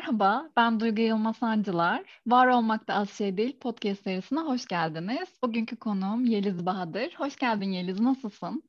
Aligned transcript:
Merhaba, 0.00 0.50
ben 0.56 0.80
Duygu 0.80 1.00
Yılmaz 1.00 1.36
Sancılar. 1.36 2.02
Var 2.26 2.46
Olmakta 2.46 2.94
Az 2.94 3.10
Şey 3.10 3.36
Değil 3.36 3.58
podcast 3.58 4.02
serisine 4.02 4.40
hoş 4.40 4.66
geldiniz. 4.66 5.28
Bugünkü 5.42 5.76
konuğum 5.76 6.24
Yeliz 6.24 6.66
Bahadır. 6.66 7.14
Hoş 7.16 7.36
geldin 7.36 7.72
Yeliz, 7.72 8.00
nasılsın? 8.00 8.62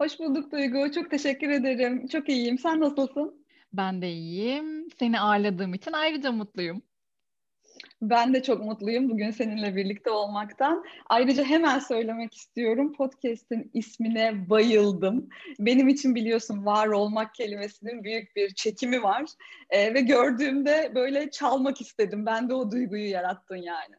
Hoş 0.00 0.18
bulduk 0.20 0.52
Duygu, 0.52 0.92
çok 0.92 1.10
teşekkür 1.10 1.48
ederim. 1.48 2.06
Çok 2.06 2.28
iyiyim, 2.28 2.58
sen 2.58 2.80
nasılsın? 2.80 3.46
Ben 3.72 4.02
de 4.02 4.12
iyiyim. 4.12 4.90
Seni 4.98 5.20
ağırladığım 5.20 5.74
için 5.74 5.92
ayrıca 5.92 6.32
mutluyum. 6.32 6.82
Ben 8.02 8.34
de 8.34 8.42
çok 8.42 8.64
mutluyum 8.64 9.10
bugün 9.10 9.30
seninle 9.30 9.76
birlikte 9.76 10.10
olmaktan. 10.10 10.84
Ayrıca 11.08 11.44
hemen 11.44 11.78
söylemek 11.78 12.34
istiyorum. 12.34 12.92
Podcast'in 12.92 13.70
ismine 13.74 14.50
bayıldım. 14.50 15.28
Benim 15.58 15.88
için 15.88 16.14
biliyorsun 16.14 16.64
var 16.64 16.86
olmak 16.86 17.34
kelimesinin 17.34 18.04
büyük 18.04 18.36
bir 18.36 18.54
çekimi 18.54 19.02
var. 19.02 19.24
Ee, 19.70 19.94
ve 19.94 20.00
gördüğümde 20.00 20.92
böyle 20.94 21.30
çalmak 21.30 21.80
istedim. 21.80 22.26
Ben 22.26 22.48
de 22.48 22.54
o 22.54 22.70
duyguyu 22.70 23.10
yarattın 23.10 23.56
yani. 23.56 23.94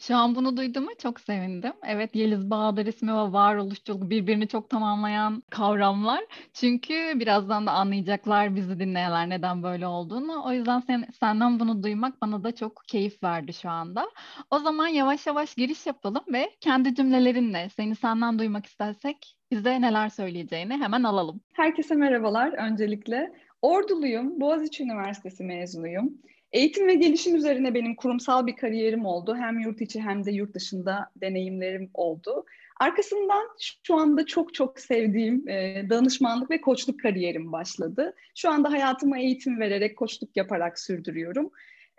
Şu 0.00 0.16
an 0.16 0.34
bunu 0.34 0.56
duyduğuma 0.56 0.90
çok 1.02 1.20
sevindim. 1.20 1.72
Evet 1.86 2.14
Yeliz 2.14 2.50
Bahadır 2.50 2.86
ismi 2.86 3.12
ve 3.12 3.32
varoluşçuluk 3.32 4.10
birbirini 4.10 4.48
çok 4.48 4.70
tamamlayan 4.70 5.42
kavramlar. 5.50 6.20
Çünkü 6.52 7.12
birazdan 7.20 7.66
da 7.66 7.72
anlayacaklar 7.72 8.56
bizi 8.56 8.78
dinleyenler 8.80 9.28
neden 9.28 9.62
böyle 9.62 9.86
olduğunu. 9.86 10.42
O 10.46 10.52
yüzden 10.52 10.80
sen, 10.80 11.06
senden 11.20 11.60
bunu 11.60 11.82
duymak 11.82 12.22
bana 12.22 12.44
da 12.44 12.54
çok 12.54 12.82
keyif 12.88 13.22
verdi 13.22 13.52
şu 13.52 13.70
anda. 13.70 14.10
O 14.50 14.58
zaman 14.58 14.86
yavaş 14.88 15.26
yavaş 15.26 15.54
giriş 15.54 15.86
yapalım 15.86 16.24
ve 16.32 16.50
kendi 16.60 16.94
cümlelerinle 16.94 17.68
seni 17.76 17.94
senden 17.94 18.38
duymak 18.38 18.66
istersek 18.66 19.36
bize 19.50 19.80
neler 19.80 20.08
söyleyeceğini 20.08 20.76
hemen 20.76 21.02
alalım. 21.02 21.40
Herkese 21.52 21.94
merhabalar 21.94 22.52
öncelikle. 22.52 23.32
Orduluyum, 23.62 24.40
Boğaziçi 24.40 24.82
Üniversitesi 24.82 25.44
mezunuyum. 25.44 26.18
Eğitim 26.52 26.86
ve 26.86 26.94
gelişim 26.94 27.36
üzerine 27.36 27.74
benim 27.74 27.96
kurumsal 27.96 28.46
bir 28.46 28.56
kariyerim 28.56 29.06
oldu. 29.06 29.36
Hem 29.36 29.60
yurt 29.60 29.80
içi 29.80 30.00
hem 30.00 30.24
de 30.24 30.32
yurt 30.32 30.54
dışında 30.54 31.10
deneyimlerim 31.16 31.90
oldu. 31.94 32.44
Arkasından 32.80 33.48
şu 33.82 33.94
anda 33.94 34.26
çok 34.26 34.54
çok 34.54 34.80
sevdiğim 34.80 35.48
e, 35.48 35.86
danışmanlık 35.90 36.50
ve 36.50 36.60
koçluk 36.60 37.00
kariyerim 37.00 37.52
başladı. 37.52 38.14
Şu 38.34 38.50
anda 38.50 38.70
hayatıma 38.70 39.18
eğitim 39.18 39.60
vererek, 39.60 39.96
koçluk 39.96 40.36
yaparak 40.36 40.78
sürdürüyorum. 40.78 41.50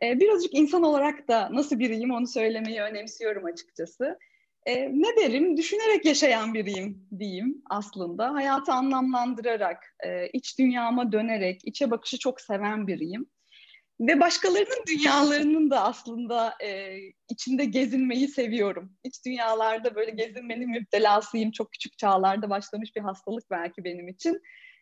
E, 0.04 0.20
birazcık 0.20 0.54
insan 0.54 0.84
olarak 0.84 1.28
da 1.28 1.50
nasıl 1.52 1.80
biriyim 1.80 2.12
onu 2.12 2.28
söylemeyi 2.28 2.82
önemsiyorum 2.82 3.46
açıkçası. 3.46 4.20
E, 4.66 4.90
ne 4.92 5.18
derim? 5.18 5.58
Düşünerek 5.58 6.06
yaşayan 6.06 6.54
biriyim 6.54 7.08
diyeyim 7.20 7.62
aslında. 7.70 8.34
Hayatı 8.34 8.72
anlamlandırarak, 8.72 9.96
iç 10.34 10.60
dünyama 10.60 11.12
dönerek, 11.12 11.62
içe 11.64 11.92
bakışı 11.92 12.20
çok 12.20 12.42
seven 12.42 12.88
biriyim 12.88 13.30
ve 14.00 14.20
başkalarının 14.20 14.84
dünyalarının 14.88 15.70
da 15.70 15.84
aslında 15.84 16.54
e, 16.64 16.98
içinde 17.30 17.66
gezinmeyi 17.66 18.28
seviyorum. 18.28 18.92
İç 19.04 19.26
dünyalarda 19.26 19.96
böyle 19.96 20.12
gezinmenin 20.12 20.70
müptelasıyım. 20.70 21.52
Çok 21.52 21.72
küçük 21.72 21.98
çağlarda 21.98 22.50
başlamış 22.50 22.96
bir 22.96 23.02
hastalık 23.02 23.52
belki 23.52 23.84
benim 23.84 24.08
için. 24.08 24.42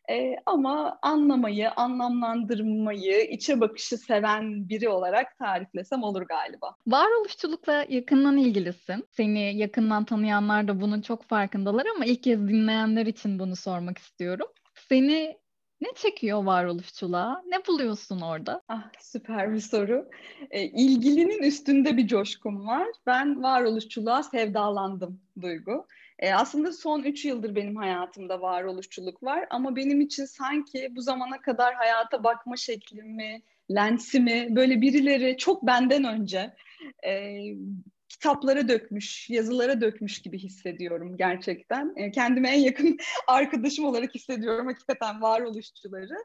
E, 0.10 0.36
ama 0.46 1.00
anlamayı, 1.02 1.72
anlamlandırmayı, 1.72 3.22
içe 3.22 3.60
bakışı 3.60 3.98
seven 3.98 4.70
biri 4.70 4.90
olarak 4.90 5.38
tariflesem 5.38 6.04
olur 6.04 6.22
galiba. 6.22 6.76
Varoluşçulukla 6.88 7.86
yakından 7.90 8.38
ilgilisin. 8.38 9.06
Seni 9.10 9.58
yakından 9.58 10.06
tanıyanlar 10.06 10.68
da 10.68 10.82
bunun 10.82 11.02
çok 11.02 11.24
farkındalar 11.24 11.86
ama 11.96 12.06
ilk 12.06 12.24
kez 12.24 12.48
dinleyenler 12.48 13.06
için 13.06 13.40
bunu 13.40 13.56
sormak 13.56 13.98
istiyorum. 13.98 14.48
Seni 14.90 15.38
ne 15.82 15.88
çekiyor 15.96 16.44
varoluşçuluğa? 16.44 17.44
Ne 17.48 17.68
buluyorsun 17.68 18.22
orada? 18.22 18.62
Ah 18.68 18.92
süper 19.00 19.54
bir 19.54 19.60
soru. 19.60 20.10
E, 20.52 20.64
ilgilinin 20.64 21.44
üstünde 21.44 21.98
bir 21.98 22.08
coşkum 22.08 22.68
var. 22.68 22.88
Ben 23.06 23.44
varoluşçuluğa 23.44 24.24
sevdalandım 24.24 25.20
Duygu. 25.42 25.88
E, 26.20 26.34
aslında 26.34 26.74
son 26.74 27.04
üç 27.04 27.26
yıldır 27.26 27.56
benim 27.56 27.76
hayatımda 27.76 28.42
varoluşçuluk 28.42 29.24
var 29.24 29.46
ama 29.50 29.76
benim 29.76 30.02
için 30.02 30.26
sanki 30.26 30.88
bu 30.96 31.02
zamana 31.02 31.42
kadar 31.42 31.76
hayata 31.76 32.24
bakma 32.24 32.58
şeklimi, 32.58 33.42
lensimi 33.76 34.56
böyle 34.56 34.82
birileri 34.82 35.38
çok 35.38 35.66
benden 35.66 36.04
önce 36.04 36.54
e, 37.06 37.38
kitaplara 38.20 38.68
dökmüş, 38.68 39.30
yazılara 39.30 39.82
dökmüş 39.82 40.22
gibi 40.22 40.40
hissediyorum 40.40 41.18
gerçekten. 41.18 41.94
E, 41.96 42.12
kendime 42.12 42.50
en 42.50 42.60
yakın 42.60 42.98
arkadaşım 43.28 43.86
olarak 43.86 44.16
hissediyorum 44.16 44.68
hakikaten 44.68 45.22
varoluşçuları. 45.22 46.18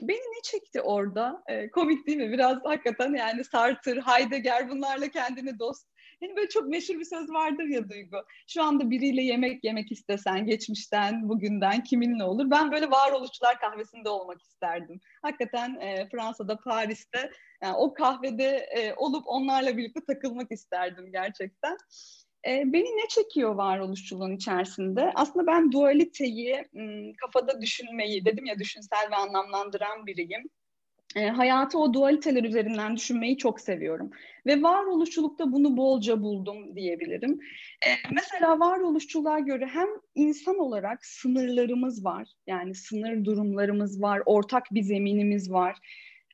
Beni 0.00 0.16
ne 0.16 0.42
çekti 0.42 0.80
orada? 0.80 1.42
E, 1.46 1.70
komik 1.70 2.06
değil 2.06 2.18
mi? 2.18 2.32
Biraz 2.32 2.64
hakikaten 2.64 3.14
yani 3.14 3.44
Sartre, 3.44 4.00
Heidegger 4.00 4.70
bunlarla 4.70 5.08
kendini 5.08 5.58
dost 5.58 5.86
Hani 6.20 6.36
böyle 6.36 6.48
çok 6.48 6.68
meşhur 6.68 6.94
bir 6.94 7.04
söz 7.04 7.30
vardır 7.30 7.64
ya 7.64 7.88
Duygu. 7.88 8.16
Şu 8.46 8.62
anda 8.62 8.90
biriyle 8.90 9.22
yemek 9.22 9.64
yemek 9.64 9.92
istesen 9.92 10.46
geçmişten, 10.46 11.28
bugünden 11.28 11.82
kiminle 11.82 12.24
olur? 12.24 12.50
Ben 12.50 12.72
böyle 12.72 12.90
varoluşçular 12.90 13.60
kahvesinde 13.60 14.08
olmak 14.08 14.42
isterdim. 14.42 15.00
Hakikaten 15.22 15.80
e, 15.80 16.08
Fransa'da, 16.08 16.56
Paris'te 16.56 17.30
yani 17.62 17.76
o 17.76 17.94
kahvede 17.94 18.56
e, 18.56 18.94
olup 18.94 19.22
onlarla 19.26 19.76
birlikte 19.76 20.00
takılmak 20.06 20.52
isterdim 20.52 21.12
gerçekten. 21.12 21.76
E, 22.46 22.62
beni 22.72 22.96
ne 22.96 23.08
çekiyor 23.08 23.54
varoluşçuluğun 23.54 24.36
içerisinde? 24.36 25.12
Aslında 25.14 25.46
ben 25.46 25.72
dualiteyi, 25.72 26.64
kafada 27.20 27.60
düşünmeyi, 27.60 28.24
dedim 28.24 28.46
ya 28.46 28.58
düşünsel 28.58 29.10
ve 29.10 29.16
anlamlandıran 29.16 30.06
biriyim 30.06 30.50
e, 31.16 31.28
hayatı 31.28 31.78
o 31.78 31.94
dualiteler 31.94 32.44
üzerinden 32.44 32.96
düşünmeyi 32.96 33.38
çok 33.38 33.60
seviyorum. 33.60 34.10
Ve 34.46 34.62
varoluşçulukta 34.62 35.52
bunu 35.52 35.76
bolca 35.76 36.22
buldum 36.22 36.76
diyebilirim. 36.76 37.40
E, 37.86 37.90
mesela 38.12 38.60
varoluşçuluğa 38.60 39.38
göre 39.38 39.66
hem 39.66 39.88
insan 40.14 40.58
olarak 40.58 41.06
sınırlarımız 41.06 42.04
var. 42.04 42.28
Yani 42.46 42.74
sınır 42.74 43.24
durumlarımız 43.24 44.02
var, 44.02 44.22
ortak 44.26 44.64
bir 44.70 44.82
zeminimiz 44.82 45.52
var. 45.52 45.76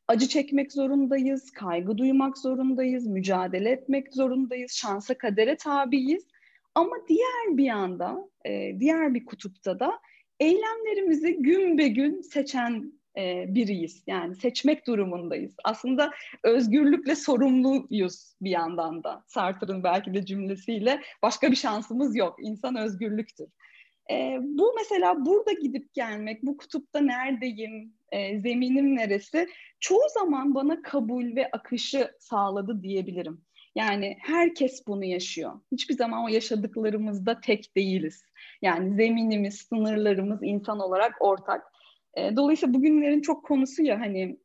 Acı 0.09 0.29
çekmek 0.29 0.73
zorundayız, 0.73 1.51
kaygı 1.51 1.99
duymak 1.99 2.39
zorundayız, 2.39 3.07
mücadele 3.07 3.71
etmek 3.71 4.15
zorundayız, 4.15 4.73
şansa 4.73 5.19
kadere 5.19 5.57
tabiyiz. 5.57 6.27
Ama 6.75 6.97
diğer 7.09 7.57
bir 7.57 7.65
yanda, 7.65 8.19
e, 8.45 8.81
diğer 8.81 9.15
bir 9.15 9.25
kutupta 9.25 9.81
da 9.81 9.93
eylemlerimizi 10.41 11.37
gün 11.43 11.79
be 11.79 11.89
gün 11.89 12.21
seçen 12.21 13.02
e, 13.17 13.45
biriyiz. 13.55 14.03
Yani 14.07 14.37
seçmek 14.37 14.87
durumundayız. 14.87 15.55
Aslında 15.65 16.11
özgürlükle 16.45 17.17
sorumluyuz 17.17 18.35
bir 18.41 18.51
yandan 18.51 19.05
da. 19.05 19.25
Sartre'ın 19.27 19.85
belki 19.85 20.15
de 20.15 20.27
cümlesiyle 20.27 21.01
başka 21.23 21.51
bir 21.51 21.57
şansımız 21.57 22.17
yok. 22.17 22.37
İnsan 22.41 22.77
özgürlüktür. 22.77 23.47
E, 24.11 24.39
bu 24.43 24.75
mesela 24.77 25.27
burada 25.27 25.53
gidip 25.53 25.95
gelmek, 25.95 26.43
bu 26.43 26.57
kutupta 26.57 27.01
neredeyim, 27.01 27.93
e, 28.13 28.41
zeminim 28.41 28.97
neresi 28.97 29.49
çoğu 29.81 30.09
zaman 30.15 30.55
bana 30.55 30.83
kabul 30.83 31.37
ve 31.37 31.51
akışı 31.51 32.11
sağladı 32.21 32.83
diyebilirim. 32.83 33.45
Yani 33.75 34.17
herkes 34.21 34.87
bunu 34.87 35.05
yaşıyor. 35.05 35.53
Hiçbir 35.73 35.95
zaman 35.95 36.25
o 36.25 36.29
yaşadıklarımızda 36.29 37.41
tek 37.41 37.77
değiliz. 37.77 38.25
Yani 38.63 38.95
zeminimiz, 38.95 39.55
sınırlarımız 39.55 40.39
insan 40.43 40.81
olarak 40.81 41.13
ortak. 41.21 41.72
E, 42.15 42.37
dolayısıyla 42.37 42.75
bugünlerin 42.75 43.21
çok 43.21 43.45
konusu 43.47 43.83
ya 43.83 44.01
hani 44.01 44.39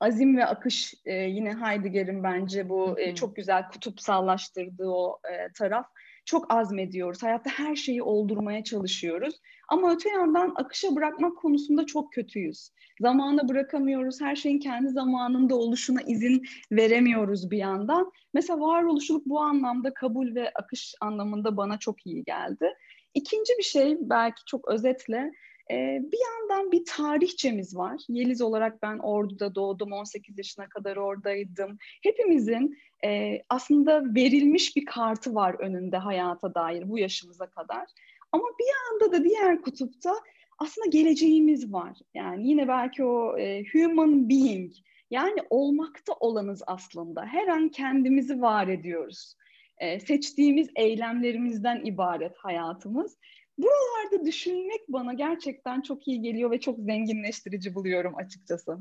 azim 0.00 0.36
ve 0.36 0.46
akış 0.46 0.94
e, 1.04 1.14
yine 1.14 1.54
Heidegger'in 1.54 2.22
bence 2.22 2.68
bu 2.68 3.00
e, 3.00 3.14
çok 3.14 3.36
güzel 3.36 3.68
kutupsallaştırdığı 3.68 4.88
o 4.88 5.18
e, 5.32 5.52
taraf. 5.52 5.86
Çok 6.24 6.54
azmediyoruz. 6.54 7.22
Hayatta 7.22 7.50
her 7.50 7.76
şeyi 7.76 8.02
oldurmaya 8.02 8.64
çalışıyoruz. 8.64 9.34
Ama 9.68 9.92
öte 9.92 10.08
yandan 10.08 10.52
akışa 10.56 10.96
bırakmak 10.96 11.36
konusunda 11.36 11.86
çok 11.86 12.12
kötüyüz. 12.12 12.70
Zamana 13.00 13.48
bırakamıyoruz. 13.48 14.20
Her 14.20 14.36
şeyin 14.36 14.58
kendi 14.58 14.88
zamanında 14.88 15.56
oluşuna 15.56 16.02
izin 16.02 16.42
veremiyoruz 16.72 17.50
bir 17.50 17.58
yandan. 17.58 18.12
Mesela 18.34 18.60
varoluşluk 18.60 19.26
bu 19.26 19.40
anlamda 19.40 19.94
kabul 19.94 20.34
ve 20.34 20.50
akış 20.54 20.94
anlamında 21.00 21.56
bana 21.56 21.78
çok 21.78 22.06
iyi 22.06 22.24
geldi. 22.24 22.74
İkinci 23.14 23.52
bir 23.58 23.64
şey 23.64 23.96
belki 24.00 24.44
çok 24.46 24.68
özetle 24.68 25.32
ee, 25.70 26.02
bir 26.12 26.18
yandan 26.30 26.72
bir 26.72 26.84
tarihçemiz 26.84 27.76
var. 27.76 28.00
Yeliz 28.08 28.42
olarak 28.42 28.82
ben 28.82 28.98
Ordu'da 28.98 29.54
doğdum, 29.54 29.92
18 29.92 30.38
yaşına 30.38 30.68
kadar 30.68 30.96
oradaydım. 30.96 31.78
Hepimizin 32.02 32.78
e, 33.04 33.42
aslında 33.48 34.14
verilmiş 34.14 34.76
bir 34.76 34.84
kartı 34.84 35.34
var 35.34 35.56
önünde 35.58 35.96
hayata 35.96 36.54
dair 36.54 36.88
bu 36.88 36.98
yaşımıza 36.98 37.46
kadar. 37.46 37.86
Ama 38.32 38.44
bir 38.44 38.66
yanda 38.74 39.18
da 39.18 39.24
diğer 39.24 39.62
kutupta 39.62 40.14
aslında 40.58 40.86
geleceğimiz 40.86 41.72
var. 41.72 41.98
Yani 42.14 42.48
yine 42.48 42.68
belki 42.68 43.04
o 43.04 43.38
e, 43.38 43.64
human 43.72 44.28
being, 44.28 44.72
yani 45.10 45.40
olmakta 45.50 46.12
olanız 46.12 46.62
aslında. 46.66 47.26
Her 47.26 47.48
an 47.48 47.68
kendimizi 47.68 48.42
var 48.42 48.68
ediyoruz. 48.68 49.34
E, 49.78 50.00
seçtiğimiz 50.00 50.68
eylemlerimizden 50.76 51.84
ibaret 51.84 52.36
hayatımız. 52.36 53.18
Buralarda 53.58 54.26
düşünmek 54.26 54.88
bana 54.88 55.12
gerçekten 55.12 55.80
çok 55.80 56.08
iyi 56.08 56.20
geliyor 56.20 56.50
ve 56.50 56.60
çok 56.60 56.78
zenginleştirici 56.78 57.74
buluyorum 57.74 58.16
açıkçası. 58.16 58.78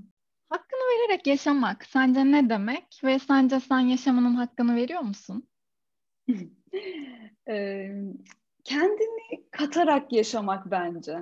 Hakkını 0.50 0.80
vererek 0.80 1.28
yaşamak 1.28 1.86
sence 1.86 2.26
ne 2.26 2.50
demek 2.50 3.02
ve 3.04 3.20
sence 3.20 3.60
sen 3.60 3.80
yaşamanın 3.80 4.36
hakkını 4.36 4.76
veriyor 4.76 5.02
musun? 5.02 5.48
kendini 8.64 9.44
katarak 9.52 10.14
yaşamak 10.14 10.72
bence. 10.72 11.18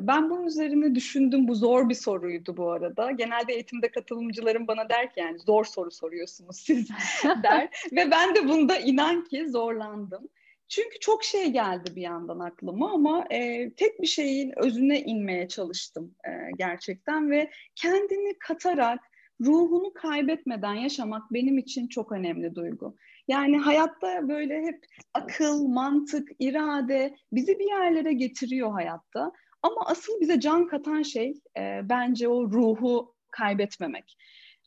Ben 0.00 0.30
bunun 0.30 0.46
üzerine 0.46 0.94
düşündüm. 0.94 1.48
Bu 1.48 1.54
zor 1.54 1.88
bir 1.88 1.94
soruydu 1.94 2.56
bu 2.56 2.70
arada. 2.70 3.10
Genelde 3.10 3.52
eğitimde 3.52 3.90
katılımcılarım 3.90 4.68
bana 4.68 4.88
der 4.88 5.14
ki 5.14 5.20
yani 5.20 5.38
zor 5.38 5.64
soru 5.64 5.90
soruyorsunuz 5.90 6.56
siz 6.56 6.88
der. 7.42 7.68
Ve 7.92 8.10
ben 8.10 8.34
de 8.34 8.48
bunda 8.48 8.76
inan 8.76 9.24
ki 9.24 9.48
zorlandım. 9.48 10.28
Çünkü 10.68 10.98
çok 11.00 11.24
şey 11.24 11.50
geldi 11.52 11.96
bir 11.96 12.02
yandan 12.02 12.38
aklıma 12.38 12.92
ama 12.92 13.24
e, 13.30 13.70
tek 13.74 14.00
bir 14.02 14.06
şeyin 14.06 14.52
özüne 14.56 15.00
inmeye 15.00 15.48
çalıştım 15.48 16.14
e, 16.24 16.30
gerçekten 16.58 17.30
ve 17.30 17.50
kendini 17.74 18.38
katarak 18.38 19.00
ruhunu 19.40 19.92
kaybetmeden 19.94 20.74
yaşamak 20.74 21.32
benim 21.32 21.58
için 21.58 21.88
çok 21.88 22.12
önemli 22.12 22.54
duygu. 22.54 22.96
Yani 23.28 23.58
hayatta 23.58 24.28
böyle 24.28 24.62
hep 24.62 24.86
akıl, 25.14 25.68
mantık, 25.68 26.28
irade 26.38 27.16
bizi 27.32 27.58
bir 27.58 27.68
yerlere 27.68 28.12
getiriyor 28.12 28.72
hayatta. 28.72 29.32
Ama 29.62 29.86
asıl 29.86 30.20
bize 30.20 30.40
can 30.40 30.66
katan 30.66 31.02
şey 31.02 31.34
e, 31.58 31.80
bence 31.82 32.28
o 32.28 32.50
ruhu 32.50 33.14
kaybetmemek. 33.30 34.16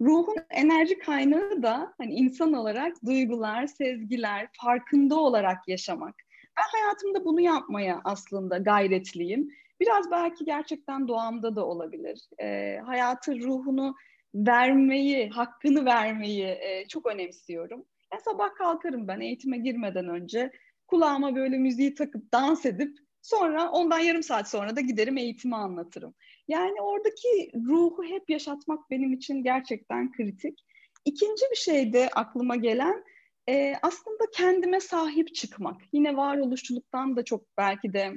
Ruhun 0.01 0.35
enerji 0.49 0.99
kaynağı 0.99 1.63
da 1.63 1.93
hani 1.97 2.13
insan 2.13 2.53
olarak 2.53 3.05
duygular, 3.05 3.67
sezgiler, 3.67 4.47
farkında 4.53 5.15
olarak 5.15 5.67
yaşamak. 5.67 6.15
Ben 6.57 6.79
hayatımda 6.79 7.25
bunu 7.25 7.41
yapmaya 7.41 8.01
aslında 8.03 8.57
gayretliyim. 8.57 9.49
Biraz 9.79 10.11
belki 10.11 10.45
gerçekten 10.45 11.07
doğamda 11.07 11.55
da 11.55 11.65
olabilir. 11.65 12.29
E, 12.41 12.77
hayatı, 12.85 13.39
ruhunu 13.39 13.95
vermeyi, 14.35 15.29
hakkını 15.29 15.85
vermeyi 15.85 16.45
e, 16.45 16.85
çok 16.87 17.07
önemsiyorum. 17.07 17.85
Ya 18.13 18.19
sabah 18.19 18.55
kalkarım 18.55 19.07
ben 19.07 19.19
eğitime 19.19 19.57
girmeden 19.57 20.07
önce 20.07 20.51
kulağıma 20.87 21.35
böyle 21.35 21.57
müziği 21.57 21.95
takıp 21.95 22.33
dans 22.33 22.65
edip 22.65 22.97
sonra 23.21 23.69
ondan 23.69 23.99
yarım 23.99 24.23
saat 24.23 24.49
sonra 24.49 24.75
da 24.75 24.81
giderim 24.81 25.17
eğitimi 25.17 25.55
anlatırım. 25.55 26.13
Yani 26.47 26.81
oradaki 26.81 27.51
ruhu 27.67 28.03
hep 28.03 28.29
yaşatmak 28.29 28.89
benim 28.89 29.13
için 29.13 29.43
gerçekten 29.43 30.11
kritik. 30.11 30.65
İkinci 31.05 31.45
bir 31.51 31.55
şey 31.55 31.93
de 31.93 32.09
aklıma 32.15 32.55
gelen 32.55 33.03
e, 33.49 33.73
aslında 33.81 34.23
kendime 34.33 34.79
sahip 34.79 35.35
çıkmak. 35.35 35.81
Yine 35.93 36.17
varoluşçuluktan 36.17 37.15
da 37.15 37.23
çok 37.23 37.57
belki 37.57 37.93
de 37.93 38.13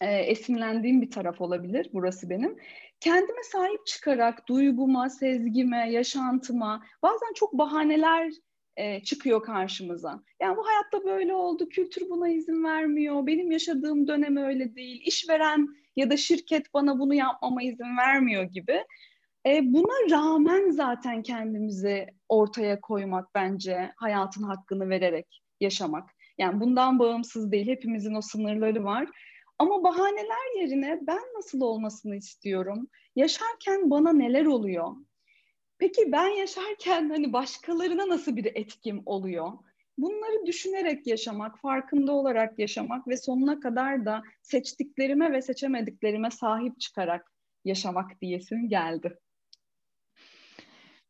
e, 0.00 0.16
esinlendiğim 0.16 1.02
bir 1.02 1.10
taraf 1.10 1.40
olabilir 1.40 1.90
burası 1.92 2.30
benim. 2.30 2.58
Kendime 3.00 3.42
sahip 3.52 3.86
çıkarak 3.86 4.48
duyguma, 4.48 5.10
sezgime, 5.10 5.90
yaşantıma 5.92 6.84
bazen 7.02 7.32
çok 7.34 7.52
bahaneler 7.52 8.32
e, 8.76 9.02
çıkıyor 9.02 9.42
karşımıza. 9.42 10.22
Yani 10.40 10.56
bu 10.56 10.66
hayatta 10.66 11.04
böyle 11.04 11.34
oldu, 11.34 11.68
kültür 11.68 12.10
buna 12.10 12.28
izin 12.28 12.64
vermiyor, 12.64 13.26
benim 13.26 13.50
yaşadığım 13.50 14.08
dönem 14.08 14.36
öyle 14.36 14.74
değil, 14.74 15.02
işveren 15.04 15.68
ya 15.96 16.10
da 16.10 16.16
şirket 16.16 16.74
bana 16.74 16.98
bunu 16.98 17.14
yapmama 17.14 17.62
izin 17.62 17.96
vermiyor 17.98 18.42
gibi. 18.44 18.84
E, 19.46 19.72
buna 19.72 20.10
rağmen 20.10 20.70
zaten 20.70 21.22
kendimizi 21.22 22.06
ortaya 22.28 22.80
koymak 22.80 23.34
bence 23.34 23.92
hayatın 23.96 24.42
hakkını 24.42 24.88
vererek 24.88 25.42
yaşamak. 25.60 26.10
Yani 26.38 26.60
bundan 26.60 26.98
bağımsız 26.98 27.52
değil, 27.52 27.66
hepimizin 27.66 28.14
o 28.14 28.20
sınırları 28.20 28.84
var. 28.84 29.08
Ama 29.58 29.82
bahaneler 29.82 30.60
yerine 30.60 30.98
ben 31.02 31.22
nasıl 31.36 31.60
olmasını 31.60 32.16
istiyorum? 32.16 32.88
Yaşarken 33.16 33.90
bana 33.90 34.12
neler 34.12 34.46
oluyor? 34.46 34.96
Peki 35.78 36.12
ben 36.12 36.28
yaşarken 36.28 37.10
hani 37.10 37.32
başkalarına 37.32 38.08
nasıl 38.08 38.36
bir 38.36 38.44
etkim 38.44 39.02
oluyor? 39.06 39.52
Bunları 39.98 40.46
düşünerek 40.46 41.06
yaşamak, 41.06 41.60
farkında 41.60 42.12
olarak 42.12 42.58
yaşamak 42.58 43.08
ve 43.08 43.16
sonuna 43.16 43.60
kadar 43.60 44.04
da 44.04 44.22
seçtiklerime 44.42 45.32
ve 45.32 45.42
seçemediklerime 45.42 46.30
sahip 46.30 46.80
çıkarak 46.80 47.32
yaşamak 47.64 48.20
diyesim 48.20 48.68
geldi. 48.68 49.18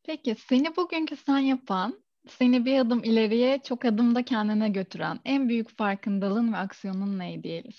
Peki 0.03 0.35
seni 0.39 0.77
bugünkü 0.77 1.17
sen 1.17 1.39
yapan, 1.39 2.05
seni 2.29 2.65
bir 2.65 2.79
adım 2.79 3.05
ileriye 3.05 3.59
çok 3.59 3.85
adımda 3.85 4.23
kendine 4.23 4.69
götüren 4.69 5.21
en 5.25 5.49
büyük 5.49 5.77
farkındalığın 5.77 6.53
ve 6.53 6.57
aksiyonun 6.57 7.19
ne 7.19 7.43
diyelim? 7.43 7.73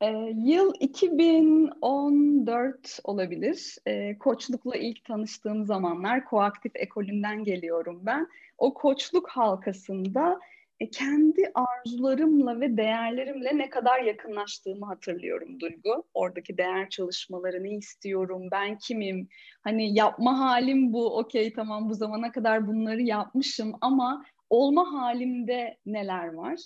E, 0.00 0.06
yıl 0.36 0.72
2014 0.80 3.00
olabilir. 3.04 3.76
E, 3.86 4.18
koçlukla 4.18 4.76
ilk 4.76 5.04
tanıştığım 5.04 5.64
zamanlar 5.64 6.24
koaktif 6.24 6.72
ekolünden 6.74 7.44
geliyorum 7.44 8.00
ben. 8.06 8.28
O 8.58 8.74
koçluk 8.74 9.28
halkasında 9.28 10.40
e, 10.80 10.90
kendi 10.90 11.52
arzularımla 11.54 12.60
ve 12.60 12.76
değerlerimle 12.76 13.58
ne 13.58 13.70
kadar 13.70 14.00
yakınlaştığımı 14.00 14.86
hatırlıyorum 14.86 15.60
Duygu. 15.60 16.04
Oradaki 16.14 16.58
değer 16.58 16.88
çalışmaları 16.90 17.64
ne 17.64 17.70
istiyorum, 17.70 18.48
ben 18.52 18.78
kimim, 18.78 19.28
hani 19.62 19.94
yapma 19.94 20.38
halim 20.38 20.92
bu, 20.92 21.18
okey 21.18 21.52
tamam 21.52 21.88
bu 21.88 21.94
zamana 21.94 22.32
kadar 22.32 22.66
bunları 22.66 23.02
yapmışım 23.02 23.72
ama 23.80 24.24
olma 24.50 24.92
halimde 24.92 25.78
neler 25.86 26.32
var? 26.32 26.58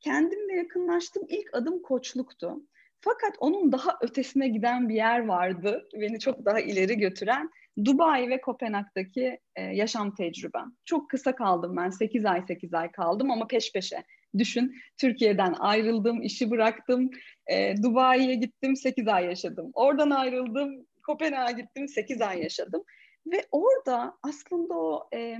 Kendimle 0.00 0.54
yakınlaştığım 0.56 1.24
ilk 1.28 1.54
adım 1.54 1.82
koçluktu. 1.82 2.62
Fakat 3.04 3.36
onun 3.38 3.72
daha 3.72 3.98
ötesine 4.00 4.48
giden 4.48 4.88
bir 4.88 4.94
yer 4.94 5.26
vardı. 5.26 5.88
Beni 5.94 6.18
çok 6.18 6.44
daha 6.44 6.60
ileri 6.60 6.98
götüren 6.98 7.50
Dubai 7.84 8.30
ve 8.30 8.40
Kopenhag'daki 8.40 9.38
e, 9.56 9.62
yaşam 9.62 10.14
tecrübem. 10.14 10.72
Çok 10.84 11.10
kısa 11.10 11.34
kaldım 11.34 11.76
ben. 11.76 11.90
8 11.90 12.24
ay 12.24 12.42
8 12.48 12.74
ay 12.74 12.92
kaldım 12.92 13.30
ama 13.30 13.46
peş 13.46 13.72
peşe. 13.72 14.04
Düşün 14.38 14.74
Türkiye'den 14.98 15.52
ayrıldım, 15.58 16.22
işi 16.22 16.50
bıraktım. 16.50 17.10
E, 17.46 17.82
Dubai'ye 17.82 18.34
gittim 18.34 18.76
8 18.76 19.08
ay 19.08 19.24
yaşadım. 19.24 19.70
Oradan 19.74 20.10
ayrıldım, 20.10 20.86
Kopenhag'a 21.06 21.50
gittim 21.50 21.88
8 21.88 22.20
ay 22.20 22.42
yaşadım. 22.42 22.82
Ve 23.26 23.46
orada 23.50 24.18
aslında 24.22 24.74
o 24.74 25.08
e, 25.14 25.38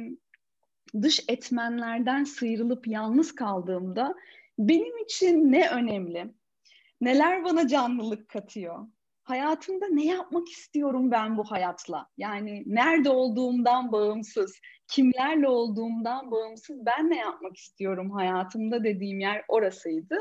dış 1.02 1.24
etmenlerden 1.28 2.24
sıyrılıp 2.24 2.86
yalnız 2.86 3.34
kaldığımda 3.34 4.14
benim 4.58 4.98
için 4.98 5.52
ne 5.52 5.68
önemli? 5.70 6.26
Neler 7.02 7.44
bana 7.44 7.68
canlılık 7.68 8.28
katıyor? 8.28 8.86
Hayatımda 9.22 9.86
ne 9.88 10.06
yapmak 10.06 10.48
istiyorum 10.48 11.10
ben 11.10 11.36
bu 11.36 11.44
hayatla? 11.44 12.06
Yani 12.16 12.62
nerede 12.66 13.10
olduğumdan 13.10 13.92
bağımsız, 13.92 14.60
kimlerle 14.88 15.48
olduğumdan 15.48 16.30
bağımsız 16.30 16.86
ben 16.86 17.10
ne 17.10 17.16
yapmak 17.16 17.56
istiyorum 17.56 18.10
hayatımda 18.10 18.84
dediğim 18.84 19.20
yer 19.20 19.44
orasıydı. 19.48 20.18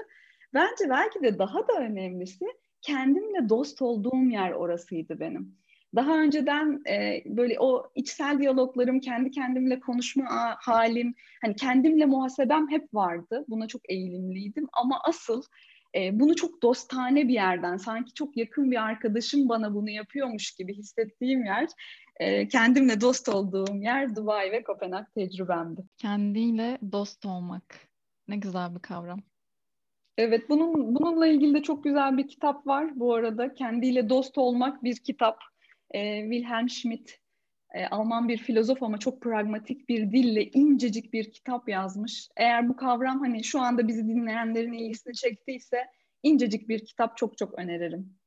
Bence 0.54 0.90
belki 0.90 1.22
de 1.22 1.40
daha 1.40 1.68
da 1.68 1.74
önemlisi 1.74 2.46
kendimle 2.82 3.50
dost 3.50 3.82
olduğum 3.82 4.24
yer 4.30 4.52
orasıydı 4.52 5.20
benim. 5.20 5.58
Daha 5.96 6.18
önceden 6.18 6.82
e, 6.90 7.24
böyle 7.26 7.60
o 7.60 7.92
içsel 7.96 8.40
diyaloglarım, 8.40 9.00
kendi 9.00 9.32
kendimle 9.32 9.80
konuşma 9.80 10.58
halim, 10.60 11.14
hani 11.42 11.56
kendimle 11.56 12.06
muhasebem 12.06 12.70
hep 12.70 12.94
vardı. 12.94 13.46
Buna 13.48 13.68
çok 13.68 13.90
eğilimliydim 13.90 14.68
ama 14.74 15.02
asıl 15.04 15.44
e, 15.96 16.20
bunu 16.20 16.36
çok 16.36 16.62
dostane 16.62 17.28
bir 17.28 17.34
yerden, 17.34 17.78
sanki 17.78 18.14
çok 18.14 18.38
yakın 18.38 18.72
bir 18.72 18.84
arkadaşım 18.84 19.50
bana 19.50 19.74
bunu 19.74 19.90
yapıyormuş 19.90 20.52
gibi 20.52 20.74
hissettiğim 20.74 21.46
yer, 21.46 21.68
e, 22.20 22.48
kendimle 22.48 23.02
dost 23.02 23.30
olduğum 23.30 23.76
yer 23.76 24.16
Dubai 24.16 24.52
ve 24.52 24.64
Kopenhag 24.64 25.06
tecrübemdi. 25.16 25.82
Kendiyle 25.98 26.78
dost 26.92 27.26
olmak. 27.26 27.88
Ne 28.28 28.36
güzel 28.36 28.76
bir 28.76 28.80
kavram. 28.80 29.20
Evet, 30.18 30.50
bunun 30.50 30.96
bununla 30.96 31.28
ilgili 31.28 31.54
de 31.54 31.64
çok 31.64 31.84
güzel 31.84 32.18
bir 32.18 32.28
kitap 32.28 32.68
var 32.68 33.00
bu 33.00 33.14
arada. 33.14 33.54
Kendiyle 33.54 34.10
dost 34.10 34.38
olmak 34.38 34.84
bir 34.84 34.96
kitap. 34.96 35.40
E, 35.92 36.22
Wilhelm 36.22 36.70
Schmidt 36.70 37.21
e, 37.74 37.86
Alman 37.86 38.28
bir 38.28 38.38
filozof 38.38 38.84
ama 38.84 38.98
çok 38.98 39.22
pragmatik 39.22 39.90
bir 39.90 40.12
dille 40.12 40.44
incecik 40.44 41.14
bir 41.14 41.32
kitap 41.32 41.70
yazmış. 41.70 42.28
Eğer 42.38 42.70
bu 42.70 42.76
kavram 42.76 43.20
hani 43.20 43.44
şu 43.44 43.62
anda 43.62 43.88
bizi 43.88 44.08
dinleyenlerin 44.08 44.74
ilgisini 44.74 45.14
çektiyse 45.14 45.78
incecik 46.24 46.70
bir 46.70 46.86
kitap 46.86 47.18
çok 47.18 47.38
çok 47.38 47.60
öneririm. 47.60 48.22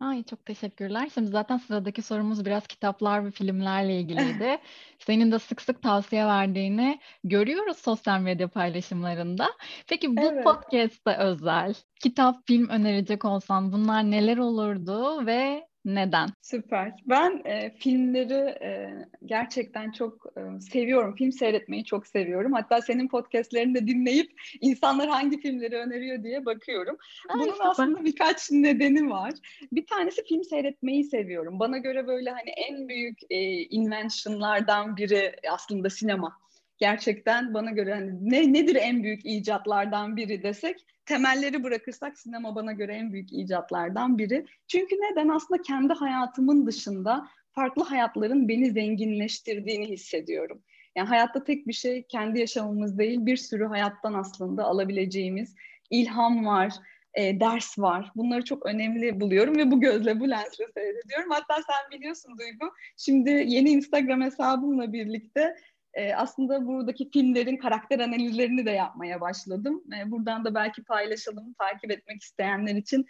Ay 0.00 0.22
çok 0.22 0.46
teşekkürler. 0.46 1.08
Şimdi 1.14 1.28
zaten 1.30 1.56
sıradaki 1.56 2.02
sorumuz 2.02 2.44
biraz 2.44 2.66
kitaplar 2.66 3.26
ve 3.26 3.30
filmlerle 3.30 4.00
ilgiliydi. 4.00 4.58
Senin 4.98 5.32
de 5.32 5.38
sık 5.38 5.62
sık 5.62 5.82
tavsiye 5.82 6.26
verdiğini 6.26 7.00
görüyoruz 7.24 7.76
sosyal 7.76 8.20
medya 8.20 8.48
paylaşımlarında. 8.48 9.48
Peki 9.86 10.16
bu 10.16 10.20
evet. 10.20 10.44
podcast'ta 10.44 11.18
özel 11.18 11.74
kitap, 12.02 12.46
film 12.46 12.68
önerecek 12.68 13.24
olsan 13.24 13.72
bunlar 13.72 14.10
neler 14.10 14.38
olurdu 14.38 15.26
ve 15.26 15.69
Neden? 15.84 16.28
Süper. 16.42 16.92
Ben 17.06 17.42
e, 17.44 17.70
filmleri 17.70 18.64
e, 18.64 18.90
gerçekten 19.26 19.90
çok 19.92 20.26
e, 20.36 20.60
seviyorum. 20.60 21.14
Film 21.16 21.32
seyretmeyi 21.32 21.84
çok 21.84 22.06
seviyorum. 22.06 22.52
Hatta 22.52 22.82
senin 22.82 23.08
podcastlerini 23.08 23.74
de 23.74 23.86
dinleyip 23.86 24.40
insanlar 24.60 25.08
hangi 25.08 25.40
filmleri 25.40 25.76
öneriyor 25.76 26.22
diye 26.22 26.44
bakıyorum. 26.44 26.96
Ay, 27.28 27.40
Bunun 27.40 27.52
süper. 27.52 27.66
aslında 27.66 28.04
birkaç 28.04 28.50
nedeni 28.50 29.10
var. 29.10 29.32
Bir 29.72 29.86
tanesi 29.86 30.24
film 30.24 30.44
seyretmeyi 30.44 31.04
seviyorum. 31.04 31.58
Bana 31.58 31.78
göre 31.78 32.06
böyle 32.06 32.30
hani 32.30 32.50
en 32.50 32.88
büyük 32.88 33.18
e, 33.30 33.62
inventionlardan 33.62 34.96
biri 34.96 35.36
aslında 35.50 35.90
sinema 35.90 36.40
gerçekten 36.80 37.54
bana 37.54 37.70
göre 37.70 37.94
hani 37.94 38.30
ne 38.30 38.52
nedir 38.52 38.76
en 38.80 39.02
büyük 39.02 39.20
icatlardan 39.24 40.16
biri 40.16 40.42
desek 40.42 40.86
temelleri 41.06 41.62
bırakırsak 41.62 42.18
sinema 42.18 42.54
bana 42.54 42.72
göre 42.72 42.94
en 42.94 43.12
büyük 43.12 43.32
icatlardan 43.32 44.18
biri. 44.18 44.46
Çünkü 44.68 44.96
neden? 44.96 45.28
Aslında 45.28 45.62
kendi 45.62 45.92
hayatımın 45.92 46.66
dışında 46.66 47.28
farklı 47.52 47.82
hayatların 47.82 48.48
beni 48.48 48.70
zenginleştirdiğini 48.70 49.88
hissediyorum. 49.88 50.62
Yani 50.96 51.08
hayatta 51.08 51.44
tek 51.44 51.66
bir 51.66 51.72
şey 51.72 52.02
kendi 52.02 52.40
yaşamımız 52.40 52.98
değil, 52.98 53.26
bir 53.26 53.36
sürü 53.36 53.64
hayattan 53.64 54.14
aslında 54.14 54.64
alabileceğimiz 54.64 55.54
ilham 55.90 56.46
var, 56.46 56.72
e, 57.14 57.40
ders 57.40 57.78
var. 57.78 58.12
Bunları 58.16 58.44
çok 58.44 58.66
önemli 58.66 59.20
buluyorum 59.20 59.56
ve 59.56 59.70
bu 59.70 59.80
gözle, 59.80 60.20
bu 60.20 60.30
lensle 60.30 60.64
seyrediyorum. 60.74 61.30
Hatta 61.30 61.54
sen 61.54 61.98
biliyorsun 61.98 62.38
Duygu, 62.38 62.72
şimdi 62.96 63.30
yeni 63.30 63.70
Instagram 63.70 64.20
hesabımla 64.20 64.92
birlikte 64.92 65.56
e, 65.94 66.14
aslında 66.14 66.66
buradaki 66.66 67.10
filmlerin 67.10 67.56
karakter 67.56 67.98
analizlerini 67.98 68.66
de 68.66 68.70
yapmaya 68.70 69.20
başladım. 69.20 69.82
E, 69.98 70.10
buradan 70.10 70.44
da 70.44 70.54
belki 70.54 70.84
paylaşalım, 70.84 71.54
takip 71.58 71.90
etmek 71.90 72.22
isteyenler 72.22 72.74
için. 72.74 73.06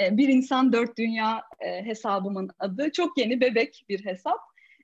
E, 0.00 0.16
bir 0.16 0.28
insan 0.28 0.72
Dört 0.72 0.98
Dünya 0.98 1.42
e, 1.60 1.84
hesabımın 1.84 2.50
adı. 2.58 2.92
Çok 2.92 3.18
yeni, 3.18 3.40
bebek 3.40 3.84
bir 3.88 4.04
hesap. 4.04 4.38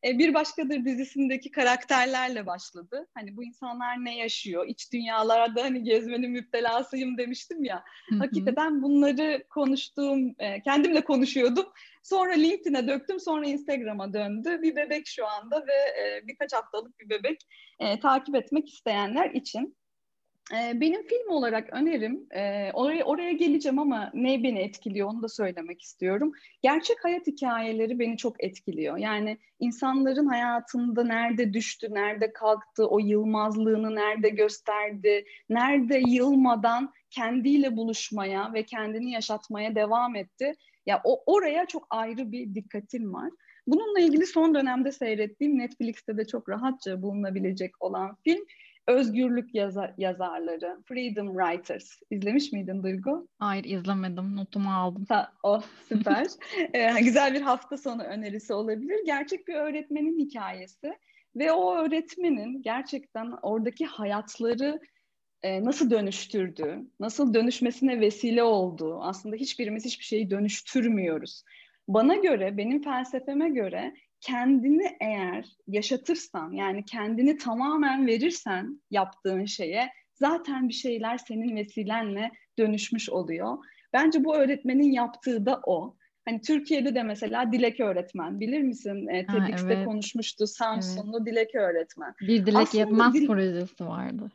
E, 0.05 0.19
bir 0.19 0.35
Başkadır 0.35 0.85
dizisindeki 0.85 1.51
karakterlerle 1.51 2.47
başladı. 2.47 3.07
Hani 3.15 3.37
bu 3.37 3.45
insanlar 3.45 4.05
ne 4.05 4.17
yaşıyor? 4.19 4.67
İç 4.69 4.93
dünyalarda 4.93 5.63
hani 5.63 5.83
gezmenin 5.83 6.31
müptelasıyım 6.31 7.19
demiştim 7.19 7.65
ya. 7.65 7.85
Hakikaten 8.19 8.83
bunları 8.83 9.45
konuştuğum, 9.51 10.35
e, 10.39 10.63
kendimle 10.63 11.05
konuşuyordum. 11.05 11.67
Sonra 12.03 12.33
LinkedIn'e 12.33 12.89
döktüm, 12.89 13.21
sonra 13.21 13.47
Instagram'a 13.47 14.13
döndü. 14.13 14.63
Bir 14.63 14.77
bebek 14.77 15.07
şu 15.07 15.27
anda 15.27 15.67
ve 15.67 16.03
e, 16.03 16.27
birkaç 16.27 16.53
haftalık 16.53 17.01
bir 17.01 17.11
bebek 17.11 17.47
e, 17.79 18.01
takip 18.01 18.35
etmek 18.35 18.69
isteyenler 18.69 19.31
için. 19.31 19.77
E, 20.55 20.81
benim 20.81 21.03
film 21.03 21.29
olarak 21.29 21.73
önerim, 21.73 22.27
e, 22.31 22.73
oraya, 22.73 23.05
oraya 23.05 23.33
geleceğim 23.33 23.79
ama 23.79 24.11
ne 24.15 24.43
beni 24.43 24.59
etkiliyor 24.59 25.09
onu 25.09 25.23
da 25.23 25.29
söylemek 25.29 25.83
istiyorum. 25.83 26.33
Gerçek 26.63 27.05
hayat 27.05 27.27
hikayeleri 27.27 27.99
beni 27.99 28.17
çok 28.17 28.45
etkiliyor. 28.45 28.97
Yani 28.97 29.39
insanların 29.61 30.27
hayatında 30.27 31.05
nerede 31.05 31.53
düştü, 31.53 31.87
nerede 31.91 32.33
kalktı, 32.33 32.87
o 32.89 32.99
yılmazlığını 32.99 33.95
nerede 33.95 34.29
gösterdi, 34.29 35.25
nerede 35.49 36.03
yılmadan 36.07 36.93
kendiyle 37.11 37.77
buluşmaya 37.77 38.53
ve 38.55 38.63
kendini 38.63 39.11
yaşatmaya 39.11 39.75
devam 39.75 40.17
etti. 40.17 40.55
Ya 40.87 41.01
o 41.05 41.23
oraya 41.27 41.67
çok 41.67 41.87
ayrı 41.91 42.33
bir 42.33 42.55
dikkatim 42.55 43.15
var. 43.15 43.31
Bununla 43.67 44.01
ilgili 44.01 44.27
son 44.27 44.55
dönemde 44.55 44.93
seyrettiğim 44.93 45.59
Netflix'te 45.59 46.17
de 46.17 46.27
çok 46.27 46.49
rahatça 46.49 47.03
bulunabilecek 47.03 47.83
olan 47.83 48.17
film 48.25 48.45
Özgürlük 48.87 49.55
yazar, 49.55 49.95
yazarları, 49.99 50.79
Freedom 50.89 51.37
Writers. 51.37 51.91
İzlemiş 52.11 52.53
miydin 52.53 52.83
Duygu? 52.83 53.29
Hayır 53.39 53.65
izlemedim. 53.65 54.37
Notumu 54.37 54.71
aldım. 54.71 55.05
Ha, 55.09 55.33
oh 55.43 55.63
süper. 55.89 56.27
ee, 56.75 57.01
güzel 57.01 57.35
bir 57.35 57.41
hafta 57.41 57.77
sonu 57.77 58.03
önerisi 58.03 58.55
olabilir. 58.55 59.01
Gerçek 59.07 59.49
bir 59.49 59.55
öğretmenin 59.55 60.19
hikayesi 60.19 60.93
ve 61.37 61.53
o 61.53 61.77
öğretmenin 61.77 62.63
gerçekten 62.63 63.33
oradaki 63.43 63.87
hayatları 63.87 64.81
e, 65.43 65.65
nasıl 65.65 65.91
dönüştürdüğü, 65.91 66.79
nasıl 67.01 67.35
dönüşmesine 67.35 68.01
vesile 68.01 68.43
olduğu. 68.43 69.03
Aslında 69.03 69.37
hiçbirimiz 69.37 69.85
hiçbir 69.85 70.05
şeyi 70.05 70.31
dönüştürmüyoruz. 70.31 71.45
Bana 71.89 72.17
göre, 72.17 72.57
benim 72.57 72.83
felsefeme 72.83 73.49
göre 73.51 73.95
kendini 74.21 74.97
eğer 75.01 75.45
yaşatırsan 75.67 76.53
yani 76.53 76.85
kendini 76.85 77.39
tamamen 77.39 78.07
verirsen 78.07 78.83
yaptığın 78.91 79.45
şeye 79.45 79.91
zaten 80.15 80.69
bir 80.69 80.75
şeyler 80.75 81.19
senin 81.19 81.57
vesilenle 81.57 82.31
dönüşmüş 82.59 83.11
oluyor. 83.11 83.59
Bence 83.93 84.25
bu 84.25 84.37
öğretmenin 84.37 84.93
yaptığı 84.93 85.47
da 85.47 85.61
o. 85.67 85.97
Hani 86.25 86.41
Türkiye'de 86.41 86.95
de 86.95 87.03
mesela 87.03 87.53
Dilek 87.53 87.81
öğretmen 87.81 88.41
bilir 88.41 88.63
misin? 88.63 89.09
E, 89.09 89.27
TEDx'te 89.27 89.73
evet. 89.75 89.87
konuşmuştu 89.87 90.47
Samsunlu 90.47 91.17
evet. 91.17 91.27
Dilek 91.27 91.55
öğretmen. 91.55 92.15
Bir 92.21 92.47
Dilek 92.47 92.57
aslında 92.57 92.85
Yetmez 92.85 93.15
dil... 93.15 93.27
projesi 93.27 93.87
vardı. 93.87 94.31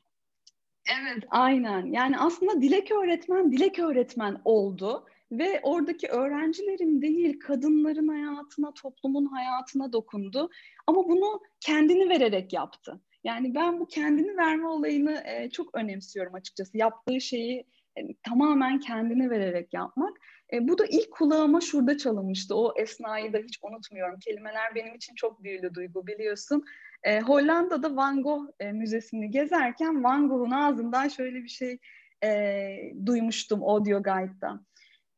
Evet 1.01 1.23
aynen 1.29 1.85
yani 1.85 2.19
aslında 2.19 2.61
Dilek 2.61 2.91
öğretmen 2.91 3.51
Dilek 3.51 3.79
öğretmen 3.79 4.37
oldu 4.45 5.05
ve 5.31 5.59
oradaki 5.63 6.07
öğrencilerin 6.07 7.01
değil 7.01 7.39
kadınların 7.39 8.07
hayatına, 8.07 8.73
toplumun 8.73 9.25
hayatına 9.25 9.93
dokundu. 9.93 10.49
Ama 10.87 11.09
bunu 11.09 11.41
kendini 11.59 12.09
vererek 12.09 12.53
yaptı. 12.53 13.01
Yani 13.23 13.55
ben 13.55 13.79
bu 13.79 13.87
kendini 13.87 14.37
verme 14.37 14.67
olayını 14.67 15.23
e, 15.25 15.49
çok 15.49 15.75
önemsiyorum 15.75 16.35
açıkçası. 16.35 16.77
Yaptığı 16.77 17.21
şeyi 17.21 17.65
e, 17.97 18.01
tamamen 18.23 18.79
kendini 18.79 19.29
vererek 19.29 19.73
yapmak. 19.73 20.17
E, 20.53 20.67
bu 20.67 20.77
da 20.77 20.85
ilk 20.85 21.11
kulağıma 21.11 21.61
şurada 21.61 21.97
çalınmıştı. 21.97 22.55
O 22.55 22.73
esnayı 22.77 23.33
da 23.33 23.37
hiç 23.37 23.59
unutmuyorum. 23.61 24.19
Kelimeler 24.19 24.75
benim 24.75 24.95
için 24.95 25.15
çok 25.15 25.43
büyülü 25.43 25.73
duygu 25.73 26.07
biliyorsun. 26.07 26.63
E, 27.03 27.21
Hollanda'da 27.21 27.95
Van 27.95 28.23
Gogh 28.23 28.49
e, 28.59 28.71
Müzesi'ni 28.71 29.31
gezerken 29.31 30.03
Van 30.03 30.29
Gogh'un 30.29 30.51
ağzından 30.51 31.07
şöyle 31.07 31.43
bir 31.43 31.49
şey 31.49 31.79
e, 32.23 32.77
duymuştum 33.05 33.63
audio 33.63 34.03
guide'da. 34.03 34.59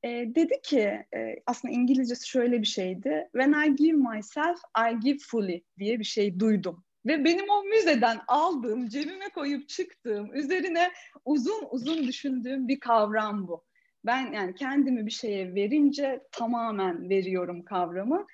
E, 0.07 0.35
dedi 0.35 0.61
ki 0.63 1.05
e, 1.15 1.35
aslında 1.45 1.73
İngilizcesi 1.73 2.29
şöyle 2.29 2.61
bir 2.61 2.67
şeydi. 2.67 3.29
When 3.31 3.53
I 3.67 3.75
give 3.75 3.97
myself, 3.97 4.57
I 4.91 4.99
give 4.99 5.17
fully 5.17 5.63
diye 5.79 5.99
bir 5.99 6.03
şey 6.03 6.39
duydum. 6.39 6.83
Ve 7.05 7.25
benim 7.25 7.49
o 7.49 7.63
müzeden 7.63 8.19
aldığım, 8.27 8.87
cebime 8.87 9.29
koyup 9.29 9.69
çıktığım, 9.69 10.35
üzerine 10.35 10.91
uzun 11.25 11.67
uzun 11.71 12.07
düşündüğüm 12.07 12.67
bir 12.67 12.79
kavram 12.79 13.47
bu. 13.47 13.63
Ben 14.05 14.31
yani 14.31 14.55
kendimi 14.55 15.05
bir 15.05 15.11
şeye 15.11 15.55
verince 15.55 16.21
tamamen 16.31 17.09
veriyorum 17.09 17.63
kavramı. 17.63 18.25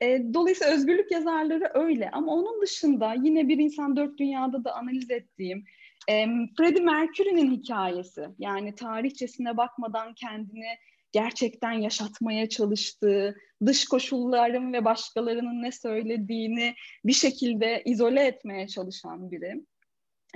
E, 0.00 0.34
dolayısıyla 0.34 0.74
özgürlük 0.74 1.10
yazarları 1.10 1.70
öyle. 1.74 2.10
Ama 2.10 2.32
onun 2.32 2.62
dışında 2.62 3.14
yine 3.22 3.48
bir 3.48 3.58
insan 3.58 3.96
dört 3.96 4.18
dünyada 4.18 4.64
da 4.64 4.74
analiz 4.74 5.10
ettiğim 5.10 5.64
e, 6.08 6.26
Freddie 6.56 6.82
Mercury'nin 6.82 7.50
hikayesi. 7.50 8.28
Yani 8.38 8.74
tarihçesine 8.74 9.56
bakmadan 9.56 10.14
kendini 10.14 10.68
gerçekten 11.12 11.72
yaşatmaya 11.72 12.48
çalıştığı, 12.48 13.36
dış 13.66 13.84
koşulların 13.84 14.72
ve 14.72 14.84
başkalarının 14.84 15.62
ne 15.62 15.72
söylediğini 15.72 16.74
bir 17.04 17.12
şekilde 17.12 17.82
izole 17.84 18.26
etmeye 18.26 18.68
çalışan 18.68 19.30
biri. 19.30 19.64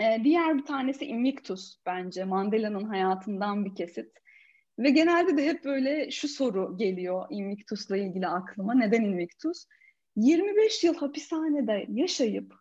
Ee, 0.01 0.21
diğer 0.25 0.59
bir 0.59 0.65
tanesi 0.65 1.05
Invictus 1.05 1.77
bence 1.87 2.25
Mandela'nın 2.25 2.85
hayatından 2.85 3.65
bir 3.65 3.75
kesit. 3.75 4.13
Ve 4.79 4.91
genelde 4.91 5.37
de 5.37 5.45
hep 5.45 5.65
böyle 5.65 6.11
şu 6.11 6.29
soru 6.29 6.77
geliyor 6.79 7.27
Invictus'la 7.31 7.97
ilgili 7.97 8.27
aklıma. 8.27 8.75
Neden 8.75 9.03
Invictus? 9.03 9.67
25 10.17 10.85
yıl 10.85 10.95
hapishanede 10.95 11.87
yaşayıp 11.89 12.55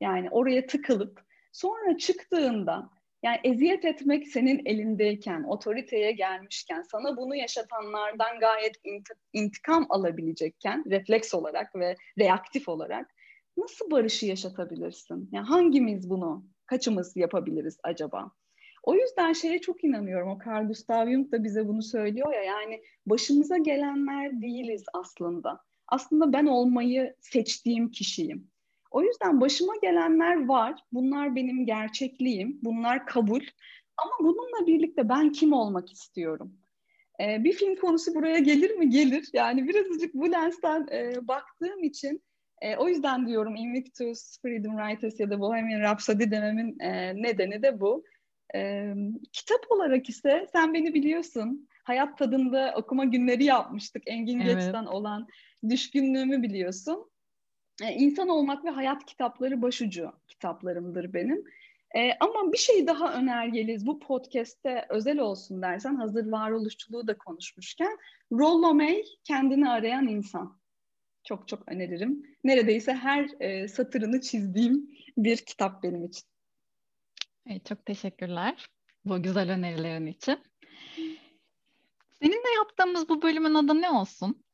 yani 0.00 0.30
oraya 0.30 0.66
tıkılıp 0.66 1.20
sonra 1.52 1.98
çıktığında 1.98 2.90
yani 3.22 3.38
eziyet 3.44 3.84
etmek 3.84 4.28
senin 4.28 4.62
elindeyken, 4.66 5.42
otoriteye 5.42 6.12
gelmişken, 6.12 6.82
sana 6.82 7.16
bunu 7.16 7.36
yaşatanlardan 7.36 8.40
gayet 8.40 8.76
intikam 9.32 9.86
alabilecekken, 9.88 10.84
refleks 10.90 11.34
olarak 11.34 11.76
ve 11.76 11.96
reaktif 12.18 12.68
olarak 12.68 13.14
nasıl 13.56 13.90
barışı 13.90 14.26
yaşatabilirsin? 14.26 15.28
Yani 15.32 15.46
hangimiz 15.46 16.10
bunu, 16.10 16.44
kaçımız 16.66 17.16
yapabiliriz 17.16 17.78
acaba? 17.82 18.30
O 18.82 18.94
yüzden 18.94 19.32
şeye 19.32 19.60
çok 19.60 19.84
inanıyorum. 19.84 20.28
O 20.28 20.38
Carl 20.46 20.66
Gustav 20.66 21.10
Jung 21.10 21.32
da 21.32 21.44
bize 21.44 21.68
bunu 21.68 21.82
söylüyor 21.82 22.34
ya 22.34 22.42
yani 22.42 22.82
başımıza 23.06 23.56
gelenler 23.56 24.42
değiliz 24.42 24.84
aslında. 24.94 25.60
Aslında 25.88 26.32
ben 26.32 26.46
olmayı 26.46 27.14
seçtiğim 27.20 27.90
kişiyim. 27.90 28.50
O 28.96 29.02
yüzden 29.02 29.40
başıma 29.40 29.72
gelenler 29.82 30.46
var. 30.46 30.80
Bunlar 30.92 31.36
benim 31.36 31.66
gerçekliğim. 31.66 32.58
Bunlar 32.62 33.06
kabul. 33.06 33.40
Ama 33.96 34.28
bununla 34.28 34.66
birlikte 34.66 35.08
ben 35.08 35.32
kim 35.32 35.52
olmak 35.52 35.92
istiyorum? 35.92 36.52
Ee, 37.20 37.44
bir 37.44 37.52
film 37.52 37.76
konusu 37.76 38.14
buraya 38.14 38.38
gelir 38.38 38.70
mi? 38.70 38.90
Gelir. 38.90 39.28
Yani 39.32 39.68
birazcık 39.68 40.14
bu 40.14 40.32
lensten 40.32 40.86
e, 40.92 41.28
baktığım 41.28 41.84
için 41.84 42.22
e, 42.62 42.76
o 42.76 42.88
yüzden 42.88 43.26
diyorum 43.26 43.56
Invictus, 43.56 44.40
Freedom 44.42 44.76
Writers 44.78 45.20
ya 45.20 45.30
da 45.30 45.40
Bohemian 45.40 45.80
Rhapsody 45.80 46.30
dememin 46.30 46.78
e, 46.80 47.22
nedeni 47.22 47.62
de 47.62 47.80
bu. 47.80 48.04
E, 48.54 48.92
kitap 49.32 49.60
olarak 49.70 50.08
ise 50.08 50.46
sen 50.52 50.74
beni 50.74 50.94
biliyorsun. 50.94 51.68
hayat 51.84 52.18
tadında 52.18 52.74
okuma 52.76 53.04
günleri 53.04 53.44
yapmıştık. 53.44 54.02
Engin 54.06 54.40
evet. 54.40 54.54
Geç'ten 54.54 54.86
olan 54.86 55.26
düşkünlüğümü 55.68 56.42
biliyorsun. 56.42 57.10
Ee, 57.82 57.92
insan 57.92 58.28
olmak 58.28 58.64
ve 58.64 58.70
hayat 58.70 59.06
kitapları 59.06 59.62
başucu 59.62 60.12
kitaplarımdır 60.28 61.12
benim. 61.14 61.44
Ee, 61.96 62.12
ama 62.20 62.52
bir 62.52 62.58
şey 62.58 62.86
daha 62.86 63.14
önergeliyiz. 63.14 63.86
Bu 63.86 63.98
podcast'te 63.98 64.86
özel 64.88 65.18
olsun 65.18 65.62
dersen 65.62 65.94
hazır 65.94 66.26
varoluşçuluğu 66.26 67.06
da 67.06 67.18
konuşmuşken 67.18 67.98
Rollo 68.32 68.74
May 68.74 69.02
kendini 69.24 69.68
arayan 69.70 70.08
insan. 70.08 70.58
Çok 71.24 71.48
çok 71.48 71.72
öneririm. 71.72 72.36
Neredeyse 72.44 72.94
her 72.94 73.28
e, 73.40 73.68
satırını 73.68 74.20
çizdiğim 74.20 74.90
bir 75.16 75.36
kitap 75.36 75.82
benim 75.82 76.04
için. 76.04 76.22
Evet, 77.46 77.66
çok 77.66 77.86
teşekkürler 77.86 78.66
bu 79.04 79.22
güzel 79.22 79.50
önerilerin 79.50 80.06
için. 80.06 80.38
Seninle 82.22 82.54
yaptığımız 82.56 83.08
bu 83.08 83.22
bölümün 83.22 83.54
adı 83.54 83.80
ne 83.80 83.90
olsun? 83.90 84.44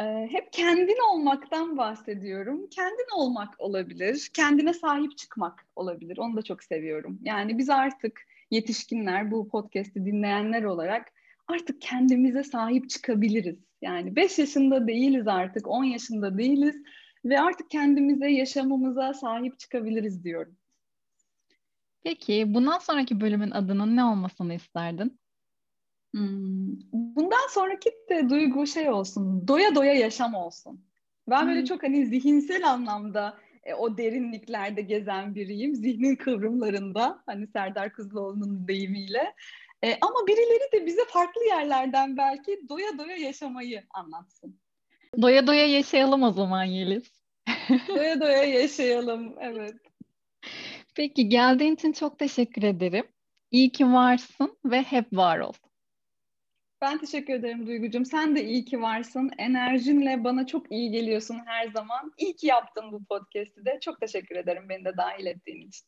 Ee, 0.00 0.28
hep 0.30 0.52
kendin 0.52 1.12
olmaktan 1.12 1.76
bahsediyorum. 1.76 2.68
Kendin 2.70 3.16
olmak 3.16 3.60
olabilir, 3.60 4.30
kendine 4.34 4.74
sahip 4.74 5.18
çıkmak 5.18 5.66
olabilir. 5.76 6.18
Onu 6.18 6.36
da 6.36 6.42
çok 6.42 6.64
seviyorum. 6.64 7.18
Yani 7.22 7.58
biz 7.58 7.70
artık 7.70 8.20
yetişkinler, 8.50 9.30
bu 9.30 9.48
podcast'i 9.48 10.04
dinleyenler 10.04 10.62
olarak 10.62 11.12
artık 11.48 11.80
kendimize 11.80 12.42
sahip 12.42 12.90
çıkabiliriz. 12.90 13.58
Yani 13.82 14.16
5 14.16 14.38
yaşında 14.38 14.86
değiliz 14.86 15.28
artık, 15.28 15.68
10 15.68 15.84
yaşında 15.84 16.38
değiliz 16.38 16.76
ve 17.24 17.40
artık 17.40 17.70
kendimize, 17.70 18.30
yaşamımıza 18.30 19.14
sahip 19.14 19.58
çıkabiliriz 19.58 20.24
diyorum. 20.24 20.56
Peki 22.02 22.44
bundan 22.54 22.78
sonraki 22.78 23.20
bölümün 23.20 23.50
adının 23.50 23.96
ne 23.96 24.04
olmasını 24.04 24.54
isterdin? 24.54 25.19
Hmm. 26.14 26.76
Bundan 26.92 27.48
sonraki 27.50 27.90
de 28.10 28.30
duygu 28.30 28.66
şey 28.66 28.90
olsun, 28.90 29.48
doya 29.48 29.74
doya 29.74 29.94
yaşam 29.94 30.34
olsun. 30.34 30.84
Ben 31.28 31.46
böyle 31.48 31.58
hmm. 31.58 31.66
çok 31.66 31.82
hani 31.82 32.06
zihinsel 32.06 32.70
anlamda 32.70 33.38
e, 33.64 33.74
o 33.74 33.96
derinliklerde 33.96 34.82
gezen 34.82 35.34
biriyim. 35.34 35.74
Zihnin 35.74 36.16
kıvrımlarında 36.16 37.22
hani 37.26 37.46
Serdar 37.46 37.92
Kızıloğlu'nun 37.92 38.68
deyimiyle. 38.68 39.34
E, 39.82 39.98
ama 40.00 40.26
birileri 40.26 40.72
de 40.72 40.86
bize 40.86 41.04
farklı 41.08 41.44
yerlerden 41.44 42.16
belki 42.16 42.68
doya 42.68 42.98
doya 42.98 43.16
yaşamayı 43.16 43.82
anlatsın. 43.90 44.60
Doya 45.22 45.46
doya 45.46 45.66
yaşayalım 45.66 46.22
o 46.22 46.32
zaman 46.32 46.64
Yeliz. 46.64 47.12
doya 47.88 48.20
doya 48.20 48.44
yaşayalım, 48.44 49.34
evet. 49.40 49.74
Peki 50.94 51.28
geldiğin 51.28 51.74
için 51.74 51.92
çok 51.92 52.18
teşekkür 52.18 52.62
ederim. 52.62 53.04
İyi 53.50 53.70
ki 53.72 53.92
varsın 53.92 54.56
ve 54.64 54.82
hep 54.82 55.06
var 55.12 55.38
ol. 55.38 55.52
Ben 56.82 56.98
teşekkür 56.98 57.34
ederim 57.34 57.66
Duygucuğum. 57.66 58.04
Sen 58.04 58.36
de 58.36 58.44
iyi 58.44 58.64
ki 58.64 58.82
varsın. 58.82 59.30
Enerjinle 59.38 60.24
bana 60.24 60.46
çok 60.46 60.72
iyi 60.72 60.90
geliyorsun 60.90 61.40
her 61.46 61.68
zaman. 61.68 62.12
İyi 62.18 62.36
ki 62.36 62.46
yaptın 62.46 62.92
bu 62.92 63.04
podcast'i 63.04 63.64
de. 63.64 63.78
Çok 63.80 64.00
teşekkür 64.00 64.36
ederim 64.36 64.68
beni 64.68 64.84
de 64.84 64.96
dahil 64.96 65.26
ettiğin 65.26 65.68
için. 65.68 65.70